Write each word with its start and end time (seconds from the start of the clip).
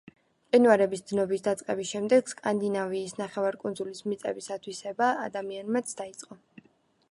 მყინვარების 0.45 1.03
დნობის 1.11 1.43
დაწყების 1.47 1.89
შემდეგ 1.95 2.31
სკანდინავიის 2.33 3.13
ნახევარკუნძულის 3.21 4.03
მიწების 4.13 4.49
ათვისება 4.57 5.13
ადამიანმაც 5.29 5.97
დაიწყო. 6.03 6.43